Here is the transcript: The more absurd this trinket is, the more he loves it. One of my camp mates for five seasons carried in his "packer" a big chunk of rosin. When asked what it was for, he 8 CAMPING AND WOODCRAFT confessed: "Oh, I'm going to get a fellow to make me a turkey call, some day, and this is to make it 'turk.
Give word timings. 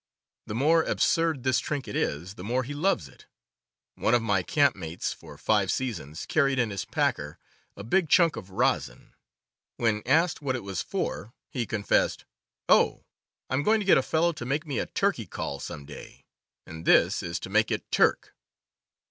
The 0.47 0.55
more 0.55 0.81
absurd 0.81 1.43
this 1.43 1.59
trinket 1.59 1.95
is, 1.95 2.33
the 2.33 2.43
more 2.43 2.63
he 2.63 2.73
loves 2.73 3.07
it. 3.07 3.27
One 3.93 4.15
of 4.15 4.23
my 4.23 4.41
camp 4.41 4.75
mates 4.75 5.13
for 5.13 5.37
five 5.37 5.71
seasons 5.71 6.25
carried 6.25 6.57
in 6.57 6.71
his 6.71 6.85
"packer" 6.85 7.37
a 7.77 7.83
big 7.83 8.09
chunk 8.09 8.35
of 8.35 8.49
rosin. 8.49 9.13
When 9.75 10.01
asked 10.07 10.41
what 10.41 10.55
it 10.55 10.63
was 10.63 10.81
for, 10.81 11.33
he 11.51 11.59
8 11.61 11.69
CAMPING 11.69 11.75
AND 11.75 11.83
WOODCRAFT 11.83 11.89
confessed: 11.91 12.25
"Oh, 12.67 13.03
I'm 13.51 13.61
going 13.61 13.79
to 13.79 13.85
get 13.85 13.99
a 13.99 14.01
fellow 14.01 14.31
to 14.31 14.43
make 14.43 14.65
me 14.65 14.79
a 14.79 14.87
turkey 14.87 15.27
call, 15.27 15.59
some 15.59 15.85
day, 15.85 16.25
and 16.65 16.85
this 16.87 17.21
is 17.21 17.39
to 17.41 17.51
make 17.51 17.69
it 17.69 17.91
'turk. 17.91 18.33